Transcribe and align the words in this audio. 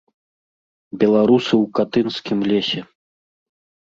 Беларусы 1.03 1.53
ў 1.61 1.69
катынскім 1.81 2.39
лесе. 2.49 2.81